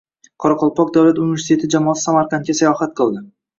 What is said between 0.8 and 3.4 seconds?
davlat universiteti jamoasi Samarqandga sayohat qildi